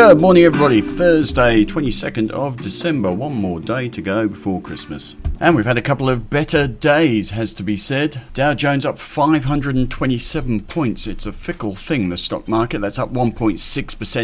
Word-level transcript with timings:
Good 0.00 0.22
morning, 0.22 0.44
everybody. 0.44 0.80
Thursday, 0.80 1.62
22nd 1.62 2.30
of 2.30 2.56
December. 2.56 3.12
One 3.12 3.34
more 3.34 3.60
day 3.60 3.86
to 3.90 4.00
go 4.00 4.28
before 4.28 4.62
Christmas. 4.62 5.14
And 5.38 5.54
we've 5.54 5.66
had 5.66 5.76
a 5.76 5.82
couple 5.82 6.08
of 6.08 6.30
better 6.30 6.66
days, 6.66 7.32
has 7.32 7.52
to 7.52 7.62
be 7.62 7.76
said. 7.76 8.22
Dow 8.32 8.54
Jones 8.54 8.86
up 8.86 8.98
527 8.98 10.60
points. 10.62 11.06
It's 11.06 11.26
a 11.26 11.32
fickle 11.32 11.74
thing, 11.74 12.08
the 12.08 12.16
stock 12.16 12.48
market. 12.48 12.80
That's 12.80 12.98
up 12.98 13.12
1.6%. 13.12 13.58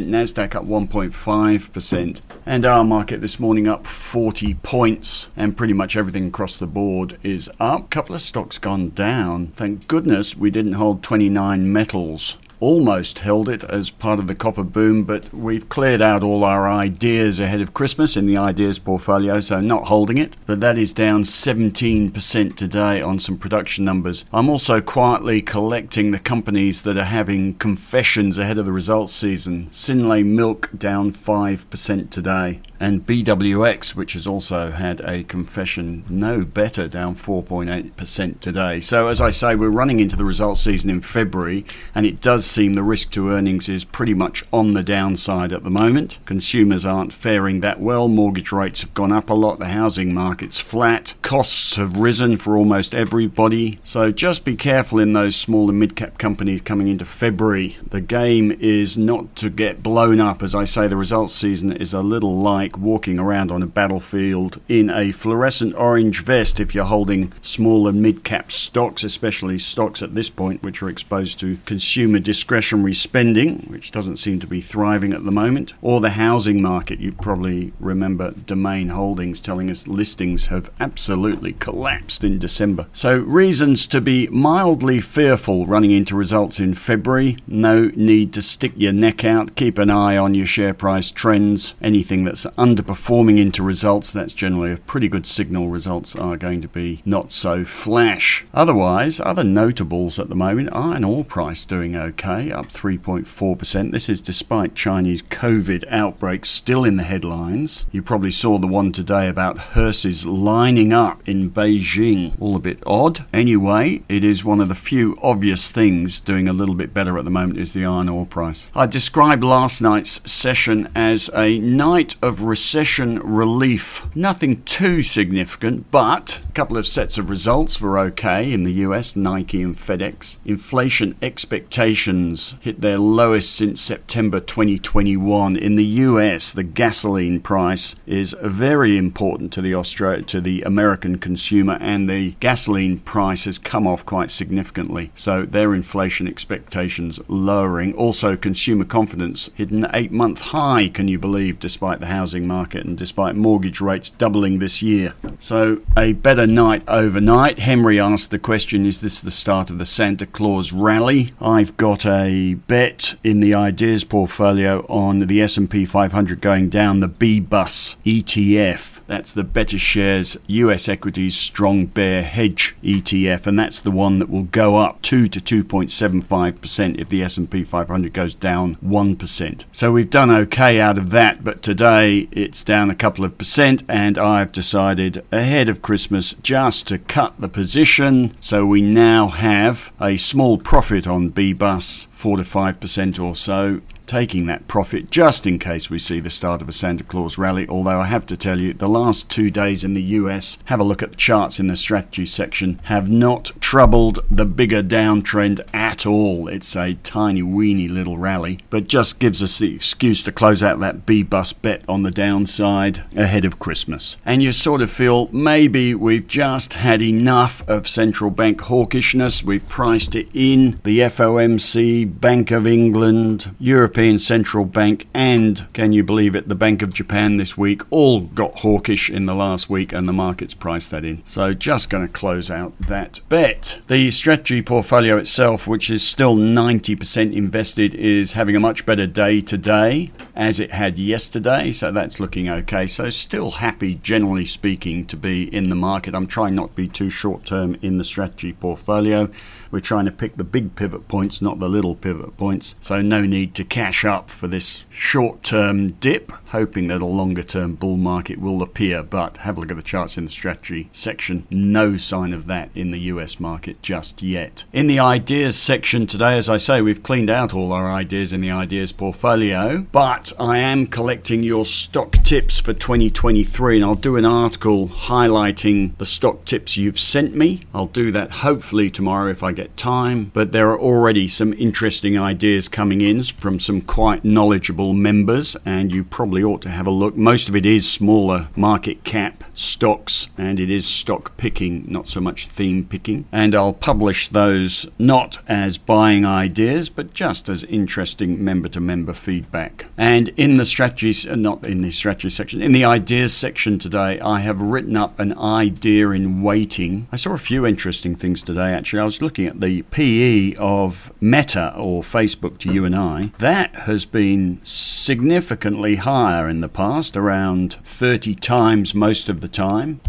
NASDAQ 0.09 0.55
up 0.55 0.65
1.5%. 0.65 2.21
And 2.47 2.65
our 2.65 2.83
market 2.83 3.21
this 3.21 3.39
morning 3.39 3.69
up 3.69 3.87
40 3.87 4.55
points. 4.55 5.29
And 5.37 5.59
pretty 5.59 5.75
much 5.75 5.95
everything 5.95 6.29
across 6.29 6.57
the 6.57 6.67
board 6.67 7.19
is 7.23 7.51
up. 7.61 7.85
A 7.85 7.89
couple 7.89 8.15
of 8.15 8.23
stocks 8.23 8.57
gone 8.57 8.91
down. 8.91 9.49
Thank 9.49 9.89
goodness 9.89 10.39
we 10.39 10.51
didn't 10.51 10.73
hold 10.73 11.03
29 11.03 11.71
Metals 11.71 12.39
almost 12.61 13.21
held 13.21 13.49
it 13.49 13.65
as 13.65 13.91
part 13.91 14.19
of 14.19 14.27
the 14.27 14.35
copper 14.35 14.63
boom, 14.63 15.05
but 15.05 15.33
we've 15.33 15.69
cleared 15.69 16.03
out 16.03 16.23
all 16.23 16.45
our 16.45 16.69
ideas 16.69 17.41
ahead 17.41 17.61
of 17.61 17.75
Christmas 17.75 18.17
in 18.17 18.27
the 18.27 18.37
ideas 18.37 18.79
portfolio, 18.79 19.41
so 19.41 19.61
not 19.61 19.87
holding 19.87 20.19
it. 20.19 20.35
But 20.47 20.61
that 20.61 20.79
is 20.79 20.93
down 20.93 21.23
17% 21.25 22.57
today 22.57 23.03
on 23.03 23.19
some 23.19 23.39
production 23.39 23.85
numbers. 23.85 24.25
I'm 24.33 24.49
also 24.49 24.81
quietly 24.81 25.43
collecting 25.43 26.11
the 26.11 26.19
companies 26.19 26.83
that 26.83 26.97
are 26.97 27.05
having 27.05 27.55
confessions 27.55 28.39
ahead 28.39 28.59
of 28.59 28.65
the 28.65 28.73
results 28.73 29.13
season. 29.13 29.69
Synlait 29.71 30.25
Milk 30.25 30.71
down 30.77 31.13
5% 31.13 32.11
today 32.11 32.61
and 32.79 33.07
BWX, 33.07 33.95
which 33.95 34.13
has 34.13 34.27
also 34.27 34.71
had 34.71 35.01
a 35.01 35.25
confession 35.25 36.05
no 36.09 36.45
better, 36.45 36.89
down 36.89 37.15
4.8% 37.15 38.41
today. 38.41 38.81
So, 38.81 39.09
as 39.09 39.21
I 39.21 39.31
say, 39.31 39.55
we're 39.55 39.69
running 39.69 40.01
into 40.01 40.17
the 40.17 40.25
results 40.25 40.61
season 40.61 40.91
in 40.91 41.01
February, 41.01 41.65
and 41.95 42.05
it 42.07 42.21
does 42.21 42.45
seem 42.47 42.75
the 42.75 42.83
risk 42.83 43.11
to 43.13 43.31
earnings 43.31 43.69
is 43.69 43.85
pretty 43.85 44.15
much 44.15 44.45
on 44.53 44.75
the 44.75 44.83
downside 44.83 45.53
at 45.53 45.65
the 45.65 45.71
moment. 45.71 46.19
Consumers 46.25 46.85
aren't 46.85 47.13
faring 47.13 47.61
that 47.61 47.81
well, 47.81 48.09
mortgage 48.09 48.53
rates 48.53 48.83
have 48.83 48.95
gone 48.95 49.13
up 49.13 49.31
a 49.31 49.35
lot, 49.35 49.59
the 49.59 49.69
housing 49.69 50.13
market's 50.13 50.61
flat, 50.61 51.15
costs 51.23 51.77
have 51.77 51.97
risen 51.97 52.37
for 52.37 52.57
almost 52.57 52.95
everybody. 52.95 53.79
So, 53.85 54.11
just 54.13 54.45
be 54.45 54.57
careful 54.57 55.01
in 55.01 55.13
those 55.13 55.37
small 55.37 55.69
and 55.71 55.79
mid 55.79 55.97
cap 55.97 56.19
companies 56.19 56.61
coming 56.61 56.89
into 56.89 57.05
February. 57.05 57.77
The 57.89 58.01
game 58.01 58.57
is 58.61 58.99
not 58.99 59.35
to 59.37 59.51
get 59.51 59.83
blown 59.83 60.21
up. 60.21 60.43
As 60.43 60.55
I 60.55 60.65
say, 60.65 60.87
the 60.89 60.97
results 60.97 61.35
season 61.35 61.73
is 61.73 61.93
a 61.93 62.01
little 62.01 62.37
light 62.37 62.66
like 62.67 62.77
walking 62.77 63.21
around 63.21 63.53
on 63.53 63.63
a 63.63 63.67
battlefield 63.67 64.61
in 64.69 64.91
a 64.91 65.13
fluorescent 65.13 65.73
orange 65.77 66.25
vest 66.25 66.59
if 66.59 66.75
you're 66.75 66.85
holding 66.85 67.33
small 67.41 67.87
and 67.87 68.03
mid 68.03 68.25
cap 68.25 68.51
stocks, 68.51 69.05
especially 69.05 69.57
stocks 69.57 70.03
at 70.03 70.17
this 70.17 70.29
point 70.29 70.65
which 70.65 70.83
are 70.83 70.89
exposed 70.89 71.39
to 71.39 71.59
consumer 71.65 72.19
discretionary 72.19 72.93
spending, 72.93 73.59
which 73.69 73.93
doesn't 73.93 74.17
seem 74.17 74.41
to 74.41 74.49
be 74.49 74.61
thriving 74.61 75.15
at 75.15 75.25
the 75.25 75.31
moment, 75.31 75.75
or 75.81 76.01
the 76.01 76.11
housing 76.11 76.61
market. 76.61 76.99
You 76.99 77.13
probably 77.13 77.73
remember 77.79 78.33
Domain 78.33 78.89
Holdings 78.89 79.41
telling 79.41 79.71
us 79.71 79.87
listings 79.87 80.47
have 80.47 80.69
absolutely 80.81 81.53
collapsed 81.53 82.25
in 82.25 82.41
December. 82.41 82.87
So, 82.93 83.19
reasons 83.19 83.87
to 83.89 84.01
be 84.01 84.27
mildly 84.27 85.01
fearful 85.01 85.67
running 85.67 85.93
into 85.93 86.17
results 86.17 86.59
in 86.59 86.75
February. 86.75 87.37
No 87.47 87.93
need 87.95 88.33
to 88.33 88.43
stick 88.43 88.73
your 88.75 88.93
neck 88.93 89.25
out. 89.25 89.55
Keep 89.55 89.79
an 89.79 89.91
eye 89.91 90.17
on 90.17 90.35
your 90.35 90.47
share 90.47 90.75
price 90.75 91.13
trends. 91.13 91.75
Anything 91.81 92.25
that's 92.25 92.47
underperforming 92.57 93.39
into 93.39 93.63
results, 93.63 94.13
that's 94.13 94.35
generally 94.35 94.73
a 94.73 94.79
pretty 94.79 95.09
good 95.09 95.27
signal. 95.27 95.69
Results 95.69 96.17
are 96.17 96.37
going 96.37 96.61
to 96.63 96.69
be 96.69 97.03
not 97.05 97.33
so 97.33 97.65
flash. 97.65 98.47
Otherwise, 98.55 99.21
other 99.21 99.45
notables 99.45 100.19
at 100.19 100.29
the 100.29 100.35
moment, 100.35 100.71
iron 100.73 101.05
ore 101.05 101.25
price 101.25 101.65
doing 101.65 101.95
okay, 101.95 102.51
up 102.51 102.67
3.4%. 102.67 103.93
This 103.93 104.09
is 104.09 104.21
despite 104.21 104.75
Chinese 104.75 105.23
COVID 105.23 105.85
outbreaks 105.91 106.49
still 106.49 106.85
in 106.85 106.97
the 106.97 107.03
headlines. 107.03 107.85
You 107.93 108.03
probably 108.03 108.31
saw 108.31 108.59
the 108.59 108.67
one 108.67 108.93
today 108.93 109.29
about 109.29 109.59
hearses 109.59 110.27
lining 110.27 110.93
up 110.93 111.27
in 111.29 111.51
Beijing. 111.51 112.35
All 112.41 112.57
a 112.57 112.61
bit 112.61 112.83
odd. 112.87 113.27
Anyway, 113.33 114.03
it 114.09 114.25
is 114.25 114.45
one 114.45 114.61
of 114.61 114.69
the 114.69 114.75
few 114.75 115.19
obvious 115.23 115.71
things 115.71 116.21
doing 116.21 116.49
a 116.49 116.53
little 116.53 116.75
bit 116.75 116.95
better 116.95 117.19
at 117.19 117.25
the 117.25 117.31
moment 117.31 117.59
is 117.59 117.73
the 117.73 117.85
iron 117.85 118.09
ore 118.09 118.27
price. 118.27 118.67
I 118.75 118.87
described 118.87 119.45
last 119.45 119.81
night's 119.83 120.21
session 120.31 120.91
as 120.95 121.29
a 121.35 121.59
night 121.59 122.17
of 122.23 122.46
recession 122.47 123.19
relief. 123.19 124.07
Nothing 124.15 124.63
too 124.63 125.03
significant, 125.03 125.91
but 125.91 126.41
a 126.49 126.53
couple 126.53 126.77
of 126.77 126.87
sets 126.87 127.19
of 127.19 127.29
results 127.29 127.81
were 127.81 127.99
okay 127.99 128.53
in 128.53 128.63
the 128.63 128.73
US, 128.75 129.17
Nike 129.17 129.63
and 129.63 129.77
FedEx. 129.77 130.37
Inflation 130.45 131.17
expectations 131.21 132.55
hit 132.61 132.81
their 132.81 132.99
lowest 132.99 133.55
since 133.55 133.81
September 133.81 134.41
2021. 134.41 135.57
In 135.57 135.77
the 135.77 135.85
US, 135.85 136.53
the 136.53 136.63
gasoline 136.63 137.41
price 137.41 137.97
is 138.07 138.35
very 138.43 138.97
important 138.97 139.53
to 139.53 139.61
the 139.61 139.75
Australia 139.75 140.23
to 140.23 140.41
the 140.41 140.63
American 140.63 141.19
consumer 141.19 141.79
and 141.81 142.09
the 142.09 142.33
gasoline 142.41 142.99
price 143.01 143.45
has 143.45 143.59
come 143.59 143.87
off 143.87 144.07
quite 144.07 144.31
significantly. 144.31 145.11
So 145.15 145.45
their 145.45 145.75
inflation 145.75 146.29
expectations 146.29 147.19
lowering. 147.29 147.93
Also 147.95 148.37
consumer 148.37 148.85
confidence 148.85 149.51
hit 149.55 149.71
an 149.71 149.83
8-month 149.83 150.41
high, 150.41 150.89
can 150.89 151.09
you 151.09 151.19
believe, 151.19 151.59
despite 151.59 152.01
the 152.01 152.07
housing 152.07 152.36
housing 152.37 152.47
market 152.47 152.85
and 152.85 152.99
despite 152.99 153.35
mortgage 153.35 153.81
rates 153.81 154.11
doubling 154.11 154.59
this 154.59 154.83
year. 154.83 155.15
So, 155.39 155.81
a 155.97 156.13
better 156.13 156.47
night 156.47 156.83
overnight. 156.87 157.59
Henry 157.61 157.99
asked 157.99 158.31
the 158.31 158.39
question 158.39 158.85
Is 158.85 159.01
this 159.01 159.21
the 159.21 159.31
start 159.31 159.71
of 159.71 159.79
the 159.79 159.87
Santa 159.87 160.27
Claus 160.27 160.73
rally? 160.73 161.33
I've 161.41 161.77
got 161.77 162.05
a 162.05 162.55
bet 162.55 163.17
in 163.25 163.41
the 163.41 163.55
ideas 163.55 164.05
portfolio 164.05 164.85
on 164.89 165.21
the 165.21 165.43
S&P 165.43 165.85
500 165.85 166.41
going 166.41 166.69
down 166.69 167.01
the 167.01 167.09
BBUS 167.09 167.97
ETF 168.05 168.96
that's 169.07 169.33
the 169.33 169.45
BetaShares 169.45 170.37
US 170.47 170.89
Equities 170.89 171.37
Strong 171.37 171.87
Bear 171.87 172.23
Hedge 172.23 172.75
ETF, 172.83 173.47
and 173.47 173.59
that's 173.59 173.81
the 173.81 173.91
one 173.91 174.19
that 174.19 174.29
will 174.29 174.45
go 174.45 174.77
up 174.77 175.03
2 175.03 175.29
to 175.29 175.41
2.75% 175.41 177.01
if 177.01 177.09
the 177.09 177.23
S&P 177.23 177.65
500 177.65 178.13
goes 178.13 178.35
down 178.35 178.77
1%. 178.77 179.65
So 179.73 179.93
we've 179.93 180.11
done 180.11 180.31
okay 180.31 180.81
out 180.81 180.99
of 180.99 181.11
that, 181.11 181.45
but 181.45 181.63
today 181.63 182.29
it's 182.33 182.65
down 182.65 182.91
a 182.91 182.95
couple 182.95 183.25
of 183.25 183.39
percent, 183.39 183.83
and 183.89 184.19
I've 184.19 184.53
decided 184.53 185.25
ahead 185.31 185.69
of 185.69 185.83
Christmas 185.83 186.35
just 186.43 186.89
to 186.89 186.99
cut 186.99 187.41
the 187.41 187.49
position. 187.49 188.37
So 188.41 188.67
we 188.67 188.83
now 188.83 189.29
have 189.29 189.93
a 190.01 190.17
small 190.17 190.59
profit 190.59 191.07
on 191.07 191.31
BBUS, 191.31 192.07
4 192.13 192.39
to 192.39 192.43
5% 192.43 193.23
or 193.23 193.35
so 193.35 193.81
taking 194.07 194.47
that 194.47 194.69
profit 194.69 195.11
just 195.11 195.47
in 195.47 195.59
case 195.59 195.91
we 195.91 195.99
see 195.99 196.21
the 196.21 196.31
start 196.31 196.63
of 196.63 196.69
a 196.69 196.73
Santa 196.73 197.05
Claus 197.05 197.37
rally. 197.39 197.67
Although 197.69 198.01
I 198.01 198.07
have 198.07 198.27
to 198.27 198.37
tell 198.37 198.61
you, 198.61 198.73
the 198.73 198.89
last 198.89 199.29
two 199.29 199.51
days 199.51 199.85
in 199.85 199.95
the 199.95 200.03
US, 200.03 200.59
have 200.67 200.81
a 200.81 200.85
look 200.85 201.03
at 201.03 201.11
the 201.11 201.17
charts 201.17 201.59
in 201.59 201.67
the 201.67 201.77
strategy 201.77 202.27
section, 202.27 202.81
have 202.85 203.11
not 203.11 203.51
troubled 203.61 204.21
the 204.31 204.45
bigger 204.45 204.83
downtrend 204.83 205.61
at 205.75 206.07
all. 206.07 206.49
It's 206.49 206.77
a 206.77 206.95
tiny, 206.95 207.43
weeny 207.43 207.89
little 207.89 208.19
rally, 208.19 208.61
but 208.71 208.87
just 208.87 209.19
gives 209.19 209.43
us 209.43 209.59
the 209.59 209.75
excuse 209.75 210.23
to 210.25 210.33
close 210.33 210.63
out 210.63 210.81
that 210.81 211.07
BBUS 211.07 211.55
bet 211.61 211.83
on 211.89 212.03
the 212.03 212.11
downside 212.11 213.05
ahead 213.17 213.45
of 213.45 213.59
Christmas. 213.59 214.17
And 214.25 214.43
you 214.43 214.53
sort 214.53 214.83
of 214.83 214.91
feel 214.91 215.29
maybe 215.29 215.95
we've 215.95 216.27
just 216.29 216.75
had 216.75 217.03
enough 217.03 217.67
of 217.69 217.89
central 217.89 218.31
bank 218.31 218.61
hawkishness. 218.63 219.43
We've 219.43 219.69
priced 219.69 220.15
it 220.15 220.29
in. 220.33 220.81
The 220.85 221.01
FOMC, 221.01 222.21
Bank 222.21 222.51
of 222.51 222.67
England, 222.67 223.55
Europe 223.59 223.96
European 223.97 224.19
Central 224.19 224.67
Bank 224.67 225.07
and, 225.15 225.67
can 225.73 225.91
you 225.91 226.05
believe 226.05 226.37
it, 226.37 226.49
the 226.49 226.55
Bank 226.55 226.83
of 226.83 226.93
Japan 226.93 227.39
this 227.39 227.57
week 227.57 227.81
all 227.89 228.21
got 228.21 228.59
hawkish 228.59 229.09
in 229.09 229.25
the 229.25 229.35
last 229.35 229.71
week 229.71 229.91
and 229.91 230.07
the 230.07 230.13
market's 230.13 230.53
priced 230.53 230.91
that 230.91 231.03
in. 231.03 231.25
So 231.25 231.55
just 231.55 231.89
going 231.89 232.07
to 232.07 232.13
close 232.13 232.51
out 232.51 232.79
that 232.79 233.21
bet. 233.31 233.81
The 233.87 234.11
strategy 234.11 234.61
portfolio 234.61 235.17
itself, 235.17 235.67
which 235.67 235.89
is 235.89 236.07
still 236.07 236.37
90% 236.37 237.33
invested, 237.33 237.95
is 237.95 238.35
having 238.35 238.55
a 238.55 238.61
much 238.61 238.85
better 238.85 239.07
day 239.07 239.41
today 239.41 240.11
as 240.35 240.61
it 240.61 240.73
had 240.73 240.99
yesterday. 240.99 241.73
So 241.73 241.91
that's 241.91 242.21
looking 242.21 242.51
okay. 242.51 242.87
So 242.87 243.09
still 243.09 243.53
happy, 243.53 243.95
generally 243.95 244.45
speaking, 244.45 245.07
to 245.07 245.17
be 245.17 245.45
in 245.55 245.71
the 245.71 245.75
market. 245.75 246.15
I'm 246.15 246.27
trying 246.27 246.55
not 246.55 246.69
to 246.69 246.75
be 246.75 246.87
too 246.87 247.09
short 247.09 247.47
term 247.47 247.79
in 247.81 247.97
the 247.97 248.05
strategy 248.05 248.53
portfolio. 248.53 249.31
We're 249.71 249.81
trying 249.81 250.05
to 250.05 250.13
pick 250.13 250.37
the 250.37 250.45
big 250.45 250.77
pivot 250.77 251.09
points, 251.09 251.41
not 251.41 251.61
the 251.61 251.69
little 251.69 251.95
pivot 251.95 252.37
points. 252.37 252.75
So 252.83 253.01
no 253.01 253.23
need 253.23 253.55
to 253.55 253.65
cash 253.87 254.05
up 254.05 254.29
for 254.31 254.49
this 254.49 254.85
short 254.91 255.45
term 255.45 255.93
dip, 255.93 256.33
hoping 256.47 256.89
that 256.89 257.01
a 257.01 257.07
longer 257.07 257.45
term 257.45 257.77
bull 257.77 257.97
market 257.97 258.41
will 258.41 258.61
appear. 258.61 259.01
But 259.01 259.37
have 259.39 259.57
a 259.57 259.61
look 259.61 259.71
at 259.71 259.77
the 259.77 259.83
charts 259.83 260.19
in 260.19 260.25
the 260.25 260.31
strategy 260.33 260.89
section. 260.91 261.47
No 261.51 261.97
sign 261.97 262.33
of 262.33 262.47
that 262.47 262.71
in 262.75 262.91
the 262.91 262.99
US 263.13 263.39
market 263.39 263.81
just 263.83 264.23
yet. 264.23 264.65
In 264.73 264.89
the 264.89 264.99
ideas 264.99 265.57
section 265.57 266.09
today, 266.09 266.37
as 266.37 266.49
I 266.49 266.57
say, 266.57 266.83
we've 266.83 267.05
cleaned 267.05 267.31
out 267.31 267.55
all 267.55 267.73
our 267.73 267.89
ideas 267.89 268.33
in 268.33 268.41
the 268.41 268.51
ideas 268.51 268.91
portfolio, 268.91 269.87
but 269.93 270.33
I 270.37 270.59
am 270.59 270.89
collecting 270.89 271.45
your 271.45 271.65
stock 271.65 272.11
tips 272.25 272.59
for 272.59 272.73
2023 272.73 273.77
and 273.77 273.85
I'll 273.85 273.95
do 273.95 274.17
an 274.17 274.25
article 274.25 274.89
highlighting 274.89 275.97
the 275.99 276.07
stock 276.07 276.45
tips 276.45 276.77
you've 276.77 276.99
sent 276.99 277.37
me. 277.37 277.61
I'll 277.73 277.87
do 277.87 278.11
that 278.11 278.43
hopefully 278.43 278.91
tomorrow 278.91 279.31
if 279.31 279.45
I 279.45 279.53
get 279.53 279.77
time, 279.77 280.33
but 280.35 280.51
there 280.51 280.71
are 280.71 280.81
already 280.81 281.29
some 281.29 281.53
interesting 281.53 282.19
ideas 282.19 282.69
coming 282.69 283.01
in 283.01 283.23
from 283.23 283.61
some 283.61 283.76
some 283.77 283.87
quite 283.87 284.25
knowledgeable 284.25 284.95
members, 284.95 285.55
and 285.67 285.93
you 285.93 286.03
probably 286.03 286.43
ought 286.43 286.63
to 286.63 286.71
have 286.71 286.87
a 286.87 286.91
look. 286.91 287.17
Most 287.17 287.49
of 287.49 287.57
it 287.57 287.67
is 287.67 287.91
smaller 287.91 288.49
market 288.57 289.05
cap 289.05 289.45
stocks, 289.53 290.29
and 290.39 290.59
it 290.59 290.71
is 290.71 290.87
stock 290.87 291.37
picking, 291.37 291.85
not 291.89 292.09
so 292.09 292.21
much 292.21 292.47
theme 292.47 292.85
picking. 292.85 293.27
And 293.33 293.55
I'll 293.55 293.73
publish 293.73 294.29
those 294.29 294.87
not 294.99 295.39
as 295.49 295.77
buying 295.79 296.25
ideas, 296.25 296.89
but 296.89 297.13
just 297.13 297.49
as 297.49 297.65
interesting 297.65 298.43
member 298.43 298.69
to 298.71 298.81
member 298.81 299.13
feedback. 299.13 299.87
And 299.99 300.29
in 300.37 300.57
the 300.57 300.65
strategies, 300.65 301.27
uh, 301.27 301.35
not 301.35 301.67
in 301.67 301.83
the 301.83 301.91
strategy 301.91 302.31
section, 302.31 302.63
in 302.63 302.73
the 302.73 302.85
ideas 302.85 303.35
section 303.35 303.79
today, 303.79 304.19
I 304.21 304.41
have 304.41 304.61
written 304.61 304.97
up 304.97 305.19
an 305.19 305.37
idea 305.39 306.11
in 306.11 306.43
waiting. 306.43 307.09
I 307.13 307.17
saw 307.17 307.33
a 307.33 307.39
few 307.39 307.67
interesting 307.67 308.15
things 308.15 308.43
today, 308.43 308.73
actually. 308.73 309.01
I 309.01 309.05
was 309.05 309.21
looking 309.21 309.47
at 309.47 309.61
the 309.61 309.83
PE 309.83 310.55
of 310.55 311.13
Meta 311.21 311.75
or 311.77 312.03
Facebook 312.03 312.59
to 312.59 312.73
you 312.73 312.85
and 312.85 312.95
I. 312.95 313.33
That 313.39 313.66
has 313.75 314.05
been 314.05 314.61
significantly 314.65 315.97
higher 315.97 316.49
in 316.49 316.61
the 316.61 316.69
past, 316.69 317.17
around 317.17 317.75
30 317.85 318.35
times 318.37 318.95
most 318.95 319.29
of 319.29 319.41
the 319.41 319.49
time. 319.49 320.01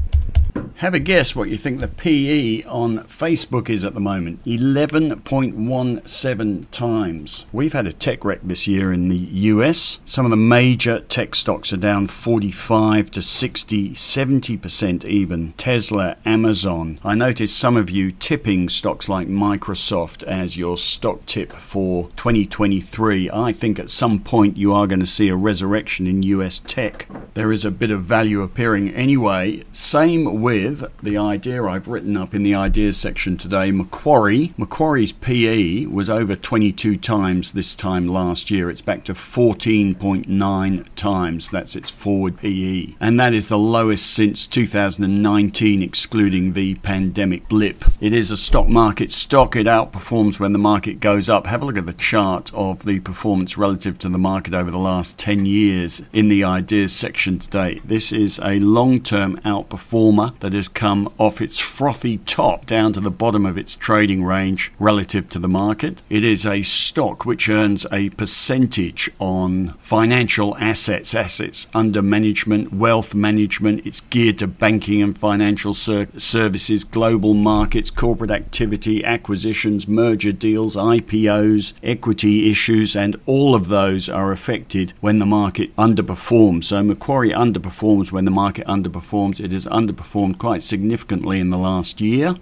Have 0.77 0.94
a 0.94 1.00
guess 1.00 1.35
what 1.35 1.50
you 1.50 1.57
think 1.57 1.79
the 1.79 1.88
PE 1.88 2.62
on 2.65 3.00
Facebook 3.00 3.68
is 3.68 3.83
at 3.83 3.95
the 3.95 4.00
moment 4.00 4.45
11.17 4.45 6.65
times. 6.69 7.47
We've 7.51 7.74
had 7.74 7.88
a 7.88 7.91
tech 7.91 8.24
wreck 8.24 8.41
this 8.44 8.68
year 8.68 8.94
in 8.94 9.09
the 9.09 9.18
US. 9.18 10.00
Some 10.06 10.24
of 10.24 10.29
the 10.29 10.38
major 10.38 11.00
tech 11.00 11.33
stocks 11.33 11.74
are 11.74 11.77
down 11.77 12.06
45 12.06 13.09
to 13.09 13.24
60, 13.24 13.89
70% 13.89 15.06
even. 15.06 15.53
Tesla, 15.53 16.15
Amazon. 16.25 17.00
I 17.03 17.15
noticed 17.15 17.57
some 17.57 17.75
of 17.75 17.89
you 17.89 18.12
tipping 18.12 18.69
stocks 18.69 19.09
like 19.09 19.27
Microsoft 19.27 20.21
as 20.25 20.57
your 20.57 20.77
stock 20.77 21.25
tip 21.25 21.53
for 21.53 22.09
2023. 22.18 23.31
I 23.31 23.51
think 23.51 23.79
at 23.79 23.89
some 23.89 24.19
point 24.19 24.57
you 24.57 24.75
are 24.75 24.85
going 24.85 25.00
to 25.00 25.07
see 25.07 25.29
a 25.29 25.35
resurrection 25.35 26.06
in 26.06 26.21
US 26.21 26.62
tech. 26.68 27.07
There 27.33 27.51
is 27.51 27.65
a 27.65 27.71
bit 27.71 27.89
of 27.89 28.03
value 28.03 28.44
appearing 28.44 28.91
anyway. 28.91 29.63
Same 29.71 30.39
with 30.39 30.66
with 30.67 30.91
the 31.01 31.17
idea 31.17 31.63
I've 31.63 31.87
written 31.87 32.17
up 32.17 32.33
in 32.33 32.43
the 32.43 32.55
ideas 32.55 32.97
section 32.97 33.37
today. 33.37 33.71
Macquarie, 33.71 34.53
Macquarie's 34.57 35.13
PE 35.13 35.85
was 35.85 36.09
over 36.09 36.35
22 36.35 36.97
times 36.97 37.53
this 37.53 37.73
time 37.73 38.07
last 38.07 38.51
year. 38.51 38.69
It's 38.69 38.81
back 38.81 39.03
to 39.05 39.13
14.9 39.13 40.85
times. 40.95 41.49
That's 41.49 41.75
its 41.75 41.89
forward 41.89 42.37
PE. 42.37 42.95
And 42.99 43.19
that 43.19 43.33
is 43.33 43.47
the 43.47 43.57
lowest 43.57 44.07
since 44.07 44.45
2019, 44.47 45.81
excluding 45.81 46.53
the 46.53 46.75
pandemic 46.75 47.47
blip. 47.47 47.85
It 48.01 48.13
is 48.13 48.29
a 48.29 48.37
stock 48.37 48.67
market 48.67 49.11
stock. 49.11 49.55
It 49.55 49.67
outperforms 49.67 50.39
when 50.39 50.53
the 50.53 50.59
market 50.59 50.99
goes 50.99 51.29
up. 51.29 51.47
Have 51.47 51.61
a 51.61 51.65
look 51.65 51.77
at 51.77 51.85
the 51.85 51.93
chart 51.93 52.53
of 52.53 52.83
the 52.83 52.99
performance 52.99 53.57
relative 53.57 53.97
to 53.99 54.09
the 54.09 54.17
market 54.17 54.53
over 54.53 54.71
the 54.71 54.77
last 54.77 55.17
10 55.17 55.45
years 55.45 56.07
in 56.11 56.27
the 56.27 56.43
ideas 56.43 56.93
section 56.93 57.39
today. 57.39 57.79
This 57.85 58.11
is 58.11 58.39
a 58.43 58.59
long 58.59 59.01
term 59.01 59.37
outperformer 59.45 60.37
that 60.39 60.53
has 60.57 60.68
come 60.68 61.12
off 61.18 61.39
its 61.39 61.59
frothy 61.59 62.18
top 62.25 62.65
down 62.65 62.92
to 62.94 63.00
the 63.00 63.09
bottom 63.09 63.45
of 63.45 63.57
its 63.57 63.75
trading 63.75 64.24
range 64.24 64.71
relative 64.80 65.30
to 65.30 65.39
the 65.39 65.48
market. 65.48 66.01
It 66.09 66.25
is 66.25 66.45
a 66.45 66.62
stock 66.63 67.25
which 67.25 67.48
earns 67.48 67.86
a 67.92 68.09
percentage 68.09 69.09
on 69.19 69.69
financial 69.77 70.57
assets, 70.57 71.15
assets 71.15 71.68
under 71.74 72.01
management, 72.01 72.74
wealth 72.74 73.15
management. 73.15 73.86
It's 73.86 74.01
geared 74.01 74.39
to 74.39 74.48
banking 74.48 75.01
and 75.01 75.18
financial 75.18 75.74
ser- 75.74 76.07
services, 76.18 76.83
global 76.83 77.33
markets, 77.33 77.89
corporate 77.89 78.31
activity, 78.31 79.06
acquisitions, 79.06 79.88
merger 79.88 80.33
deals, 80.33 80.75
IPOs, 80.75 81.74
equity 81.83 82.51
issues, 82.51 82.95
and 82.95 83.15
all 83.25 83.56
of 83.56 83.69
those 83.69 84.10
are 84.10 84.31
affected 84.31 84.94
when 85.00 85.19
the 85.19 85.25
market 85.25 85.74
underperforms. 85.75 86.65
So 86.65 86.83
Macquarie 86.83 87.31
underperforms 87.31 88.12
when 88.12 88.25
the 88.25 88.31
market 88.31 88.65
underperforms. 88.68 89.39
It 89.39 89.51
has 89.51 89.65
underperformed 89.68 90.39
quite 90.47 90.63
significantly 90.63 91.41
in 91.41 91.49
the 91.49 91.57
last 91.57 91.99
year. 91.99 92.33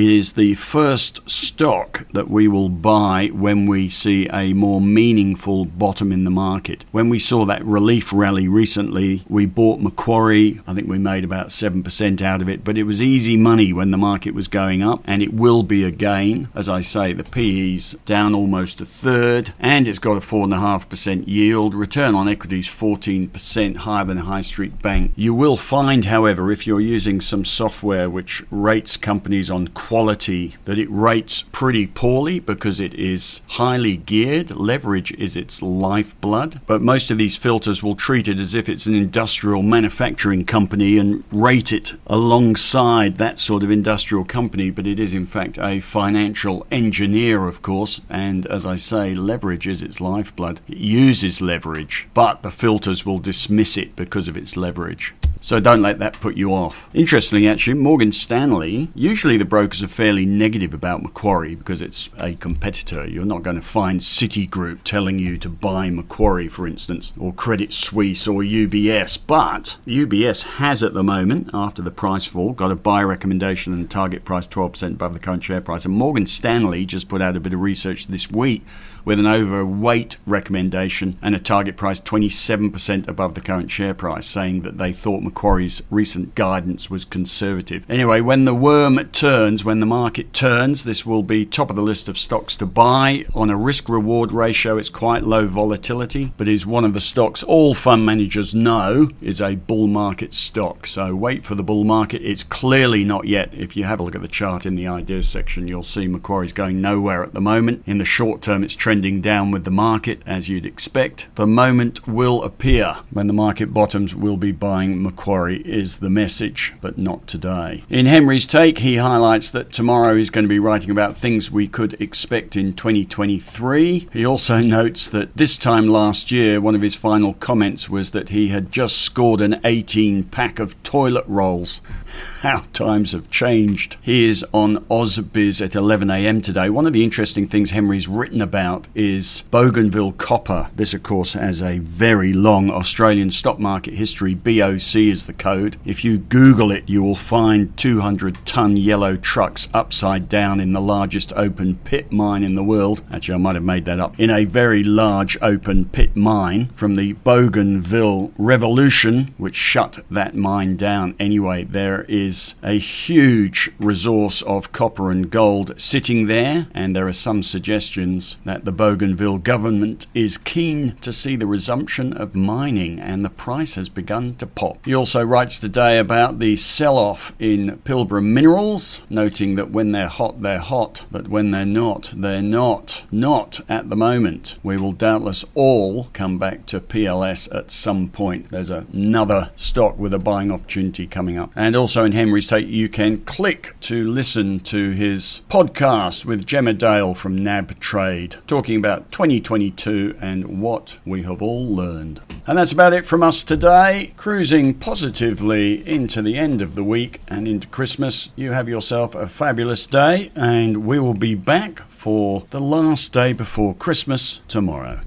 Is 0.00 0.34
the 0.34 0.54
first 0.54 1.28
stock 1.28 2.06
that 2.12 2.30
we 2.30 2.46
will 2.46 2.68
buy 2.68 3.30
when 3.32 3.66
we 3.66 3.88
see 3.88 4.28
a 4.28 4.52
more 4.52 4.80
meaningful 4.80 5.64
bottom 5.64 6.12
in 6.12 6.22
the 6.22 6.30
market. 6.30 6.84
When 6.92 7.08
we 7.08 7.18
saw 7.18 7.44
that 7.46 7.64
relief 7.64 8.12
rally 8.12 8.46
recently, 8.46 9.24
we 9.28 9.44
bought 9.44 9.80
Macquarie. 9.80 10.60
I 10.68 10.74
think 10.74 10.86
we 10.86 10.98
made 10.98 11.24
about 11.24 11.48
7% 11.48 12.22
out 12.22 12.40
of 12.40 12.48
it, 12.48 12.62
but 12.62 12.78
it 12.78 12.84
was 12.84 13.02
easy 13.02 13.36
money 13.36 13.72
when 13.72 13.90
the 13.90 13.98
market 13.98 14.34
was 14.34 14.46
going 14.46 14.84
up, 14.84 15.02
and 15.04 15.20
it 15.20 15.34
will 15.34 15.64
be 15.64 15.82
again. 15.82 16.46
As 16.54 16.68
I 16.68 16.78
say, 16.78 17.12
the 17.12 17.24
PE's 17.24 17.94
down 18.04 18.36
almost 18.36 18.80
a 18.80 18.86
third, 18.86 19.52
and 19.58 19.88
it's 19.88 19.98
got 19.98 20.16
a 20.16 20.20
4.5% 20.20 21.26
yield. 21.26 21.74
Return 21.74 22.14
on 22.14 22.28
equity 22.28 22.60
is 22.60 22.68
14% 22.68 23.78
higher 23.78 24.04
than 24.04 24.18
High 24.18 24.42
Street 24.42 24.80
Bank. 24.80 25.10
You 25.16 25.34
will 25.34 25.56
find, 25.56 26.04
however, 26.04 26.52
if 26.52 26.68
you're 26.68 26.80
using 26.80 27.20
some 27.20 27.44
software 27.44 28.08
which 28.08 28.44
rates 28.52 28.96
companies 28.96 29.50
on 29.50 29.66
quality 29.88 30.54
that 30.66 30.78
it 30.78 30.86
rates 30.90 31.40
pretty 31.40 31.86
poorly 31.86 32.38
because 32.38 32.78
it 32.78 32.92
is 32.92 33.40
highly 33.52 33.96
geared. 33.96 34.50
Leverage 34.54 35.12
is 35.12 35.34
its 35.34 35.62
lifeblood. 35.62 36.60
But 36.66 36.82
most 36.82 37.10
of 37.10 37.16
these 37.16 37.38
filters 37.38 37.82
will 37.82 37.96
treat 37.96 38.28
it 38.28 38.38
as 38.38 38.54
if 38.54 38.68
it's 38.68 38.84
an 38.84 38.94
industrial 38.94 39.62
manufacturing 39.62 40.44
company 40.44 40.98
and 40.98 41.24
rate 41.32 41.72
it 41.72 41.94
alongside 42.06 43.16
that 43.16 43.38
sort 43.38 43.62
of 43.62 43.70
industrial 43.70 44.26
company. 44.26 44.68
But 44.68 44.86
it 44.86 44.98
is, 44.98 45.14
in 45.14 45.24
fact, 45.24 45.56
a 45.56 45.80
financial 45.80 46.66
engineer, 46.70 47.48
of 47.48 47.62
course. 47.62 48.02
And 48.10 48.44
as 48.44 48.66
I 48.66 48.76
say, 48.76 49.14
leverage 49.14 49.66
is 49.66 49.80
its 49.80 50.02
lifeblood. 50.02 50.60
It 50.68 50.76
uses 50.76 51.40
leverage, 51.40 52.08
but 52.12 52.42
the 52.42 52.50
filters 52.50 53.06
will 53.06 53.20
dismiss 53.20 53.78
it 53.78 53.96
because 53.96 54.28
of 54.28 54.36
its 54.36 54.54
leverage. 54.54 55.14
So 55.40 55.60
don't 55.60 55.82
let 55.82 56.00
that 56.00 56.20
put 56.20 56.36
you 56.36 56.52
off. 56.52 56.88
Interestingly, 56.92 57.48
actually, 57.48 57.74
Morgan 57.74 58.10
Stanley, 58.10 58.88
usually 58.94 59.36
the 59.36 59.44
brokers 59.44 59.82
are 59.82 59.88
fairly 59.88 60.26
negative 60.26 60.74
about 60.74 61.02
Macquarie 61.02 61.54
because 61.54 61.80
it's 61.80 62.10
a 62.18 62.34
competitor. 62.34 63.08
You're 63.08 63.24
not 63.24 63.42
going 63.42 63.56
to 63.56 63.62
find 63.62 64.00
Citigroup 64.00 64.80
telling 64.82 65.18
you 65.18 65.38
to 65.38 65.48
buy 65.48 65.90
Macquarie, 65.90 66.48
for 66.48 66.66
instance, 66.66 67.12
or 67.18 67.32
Credit 67.32 67.72
Suisse 67.72 68.26
or 68.26 68.42
UBS. 68.42 69.18
But 69.26 69.76
UBS 69.86 70.42
has 70.58 70.82
at 70.82 70.94
the 70.94 71.04
moment, 71.04 71.50
after 71.54 71.82
the 71.82 71.90
price 71.90 72.26
fall, 72.26 72.52
got 72.52 72.72
a 72.72 72.76
buy 72.76 73.02
recommendation 73.02 73.72
and 73.72 73.88
target 73.88 74.24
price 74.24 74.46
12% 74.46 74.92
above 74.92 75.14
the 75.14 75.20
current 75.20 75.44
share 75.44 75.60
price. 75.60 75.84
And 75.84 75.94
Morgan 75.94 76.26
Stanley 76.26 76.84
just 76.84 77.08
put 77.08 77.22
out 77.22 77.36
a 77.36 77.40
bit 77.40 77.54
of 77.54 77.60
research 77.60 78.08
this 78.08 78.30
week 78.30 78.64
with 79.08 79.18
an 79.18 79.26
overweight 79.26 80.18
recommendation 80.26 81.16
and 81.22 81.34
a 81.34 81.38
target 81.38 81.78
price 81.78 81.98
27% 81.98 83.08
above 83.08 83.34
the 83.34 83.40
current 83.40 83.70
share 83.70 83.94
price, 83.94 84.26
saying 84.26 84.60
that 84.60 84.76
they 84.76 84.92
thought 84.92 85.22
Macquarie's 85.22 85.82
recent 85.88 86.34
guidance 86.34 86.90
was 86.90 87.06
conservative. 87.06 87.86
Anyway, 87.88 88.20
when 88.20 88.44
the 88.44 88.52
worm 88.52 89.02
turns, 89.06 89.64
when 89.64 89.80
the 89.80 89.86
market 89.86 90.34
turns, 90.34 90.84
this 90.84 91.06
will 91.06 91.22
be 91.22 91.46
top 91.46 91.70
of 91.70 91.76
the 91.76 91.80
list 91.80 92.06
of 92.10 92.18
stocks 92.18 92.54
to 92.54 92.66
buy. 92.66 93.24
On 93.34 93.48
a 93.48 93.56
risk 93.56 93.88
reward 93.88 94.30
ratio, 94.30 94.76
it's 94.76 94.90
quite 94.90 95.24
low 95.24 95.46
volatility, 95.46 96.34
but 96.36 96.46
is 96.46 96.66
one 96.66 96.84
of 96.84 96.92
the 96.92 97.00
stocks 97.00 97.42
all 97.42 97.72
fund 97.72 98.04
managers 98.04 98.54
know 98.54 99.08
is 99.22 99.40
a 99.40 99.54
bull 99.54 99.86
market 99.86 100.34
stock. 100.34 100.86
So 100.86 101.16
wait 101.16 101.44
for 101.44 101.54
the 101.54 101.62
bull 101.62 101.84
market. 101.84 102.20
It's 102.20 102.44
clearly 102.44 103.04
not 103.04 103.24
yet. 103.24 103.54
If 103.54 103.74
you 103.74 103.84
have 103.84 104.00
a 104.00 104.02
look 104.02 104.16
at 104.16 104.20
the 104.20 104.28
chart 104.28 104.66
in 104.66 104.74
the 104.74 104.86
ideas 104.86 105.26
section, 105.26 105.66
you'll 105.66 105.82
see 105.82 106.08
Macquarie's 106.08 106.52
going 106.52 106.82
nowhere 106.82 107.24
at 107.24 107.32
the 107.32 107.40
moment. 107.40 107.84
In 107.86 107.96
the 107.96 108.04
short 108.04 108.42
term, 108.42 108.62
it's 108.62 108.74
trending 108.74 108.97
trending 108.98 109.20
down 109.20 109.52
with 109.52 109.62
the 109.62 109.70
market 109.70 110.20
as 110.26 110.48
you'd 110.48 110.66
expect. 110.66 111.28
The 111.36 111.46
moment 111.46 112.08
will 112.08 112.42
appear 112.42 112.94
when 113.12 113.28
the 113.28 113.32
market 113.32 113.72
bottoms, 113.72 114.12
we'll 114.12 114.36
be 114.36 114.50
buying 114.50 115.00
Macquarie, 115.00 115.62
is 115.64 115.98
the 115.98 116.10
message, 116.10 116.74
but 116.80 116.98
not 116.98 117.28
today. 117.28 117.84
In 117.88 118.06
Henry's 118.06 118.44
take, 118.44 118.78
he 118.78 118.96
highlights 118.96 119.52
that 119.52 119.72
tomorrow 119.72 120.16
he's 120.16 120.30
going 120.30 120.46
to 120.46 120.48
be 120.48 120.58
writing 120.58 120.90
about 120.90 121.16
things 121.16 121.48
we 121.48 121.68
could 121.68 121.94
expect 122.00 122.56
in 122.56 122.72
2023. 122.72 124.08
He 124.12 124.26
also 124.26 124.58
notes 124.62 125.06
that 125.10 125.36
this 125.36 125.56
time 125.56 125.86
last 125.86 126.32
year, 126.32 126.60
one 126.60 126.74
of 126.74 126.82
his 126.82 126.96
final 126.96 127.34
comments 127.34 127.88
was 127.88 128.10
that 128.10 128.30
he 128.30 128.48
had 128.48 128.72
just 128.72 129.00
scored 129.00 129.40
an 129.40 129.60
18 129.62 130.24
pack 130.24 130.58
of 130.58 130.82
toilet 130.82 131.24
rolls 131.28 131.80
how 132.40 132.64
times 132.72 133.12
have 133.12 133.30
changed. 133.30 133.96
He 134.00 134.28
is 134.28 134.44
on 134.52 134.78
AusBiz 134.86 135.64
at 135.64 135.72
11am 135.72 136.42
today. 136.42 136.68
One 136.70 136.86
of 136.86 136.92
the 136.92 137.04
interesting 137.04 137.46
things 137.46 137.70
Henry's 137.70 138.08
written 138.08 138.40
about 138.40 138.87
is 138.94 139.42
Bougainville 139.50 140.12
Copper. 140.12 140.70
This, 140.74 140.94
of 140.94 141.02
course, 141.02 141.34
has 141.34 141.62
a 141.62 141.78
very 141.78 142.32
long 142.32 142.70
Australian 142.70 143.30
stock 143.30 143.58
market 143.58 143.94
history. 143.94 144.34
BOC 144.34 144.96
is 144.96 145.26
the 145.26 145.32
code. 145.32 145.76
If 145.84 146.04
you 146.04 146.18
Google 146.18 146.70
it, 146.70 146.88
you 146.88 147.02
will 147.02 147.14
find 147.14 147.76
200 147.76 148.44
ton 148.46 148.76
yellow 148.76 149.16
trucks 149.16 149.68
upside 149.74 150.28
down 150.28 150.60
in 150.60 150.72
the 150.72 150.80
largest 150.80 151.32
open 151.34 151.76
pit 151.84 152.12
mine 152.12 152.44
in 152.44 152.54
the 152.54 152.64
world. 152.64 153.02
Actually, 153.12 153.34
I 153.34 153.38
might 153.38 153.54
have 153.54 153.64
made 153.64 153.84
that 153.86 154.00
up. 154.00 154.18
In 154.18 154.30
a 154.30 154.44
very 154.44 154.82
large 154.82 155.36
open 155.42 155.86
pit 155.86 156.16
mine 156.16 156.66
from 156.68 156.94
the 156.94 157.14
Bougainville 157.14 158.32
Revolution, 158.38 159.34
which 159.36 159.54
shut 159.54 160.04
that 160.10 160.34
mine 160.34 160.76
down 160.76 161.14
anyway. 161.18 161.64
There 161.64 162.02
is 162.08 162.54
a 162.62 162.78
huge 162.78 163.70
resource 163.78 164.42
of 164.42 164.72
copper 164.72 165.10
and 165.10 165.30
gold 165.30 165.80
sitting 165.80 166.26
there, 166.26 166.68
and 166.74 166.94
there 166.94 167.08
are 167.08 167.12
some 167.12 167.42
suggestions 167.42 168.36
that 168.44 168.64
the 168.68 168.72
Bougainville 168.72 169.38
government 169.38 170.06
is 170.12 170.36
keen 170.36 170.94
to 170.96 171.10
see 171.10 171.36
the 171.36 171.46
resumption 171.46 172.12
of 172.12 172.34
mining, 172.34 173.00
and 173.00 173.24
the 173.24 173.30
price 173.30 173.76
has 173.76 173.88
begun 173.88 174.34
to 174.34 174.46
pop. 174.46 174.84
He 174.84 174.94
also 174.94 175.24
writes 175.24 175.58
today 175.58 175.98
about 175.98 176.38
the 176.38 176.54
sell 176.54 176.98
off 176.98 177.34
in 177.38 177.80
Pilbara 177.84 178.22
Minerals, 178.22 179.00
noting 179.08 179.54
that 179.54 179.70
when 179.70 179.92
they're 179.92 180.06
hot, 180.08 180.42
they're 180.42 180.58
hot, 180.58 181.06
but 181.10 181.28
when 181.28 181.50
they're 181.50 181.64
not, 181.64 182.12
they're 182.14 182.42
not. 182.42 183.06
Not 183.10 183.60
at 183.70 183.88
the 183.88 183.96
moment. 183.96 184.58
We 184.62 184.76
will 184.76 184.92
doubtless 184.92 185.46
all 185.54 186.10
come 186.12 186.38
back 186.38 186.66
to 186.66 186.78
PLS 186.78 187.48
at 187.56 187.70
some 187.70 188.10
point. 188.10 188.50
There's 188.50 188.68
another 188.68 189.50
stock 189.56 189.98
with 189.98 190.12
a 190.12 190.18
buying 190.18 190.52
opportunity 190.52 191.06
coming 191.06 191.38
up. 191.38 191.52
And 191.56 191.74
also 191.74 192.04
in 192.04 192.12
Henry's 192.12 192.48
Take, 192.48 192.68
you 192.68 192.90
can 192.90 193.24
click 193.24 193.76
to 193.80 194.04
listen 194.04 194.60
to 194.60 194.90
his 194.90 195.40
podcast 195.48 196.26
with 196.26 196.46
Gemma 196.46 196.74
Dale 196.74 197.14
from 197.14 197.34
NAB 197.34 197.80
Trade, 197.80 198.36
talking 198.58 198.74
about 198.74 199.12
2022 199.12 200.18
and 200.20 200.60
what 200.60 200.98
we 201.06 201.22
have 201.22 201.40
all 201.40 201.64
learned. 201.64 202.20
And 202.44 202.58
that's 202.58 202.72
about 202.72 202.92
it 202.92 203.04
from 203.04 203.22
us 203.22 203.44
today. 203.44 204.12
Cruising 204.16 204.74
positively 204.74 205.86
into 205.86 206.22
the 206.22 206.36
end 206.36 206.60
of 206.60 206.74
the 206.74 206.82
week 206.82 207.20
and 207.28 207.46
into 207.46 207.68
Christmas. 207.68 208.30
You 208.34 208.50
have 208.50 208.68
yourself 208.68 209.14
a 209.14 209.28
fabulous 209.28 209.86
day, 209.86 210.32
and 210.34 210.84
we 210.84 210.98
will 210.98 211.14
be 211.14 211.36
back 211.36 211.82
for 211.82 212.48
the 212.50 212.58
last 212.58 213.12
day 213.12 213.32
before 213.32 213.76
Christmas 213.76 214.40
tomorrow. 214.48 215.02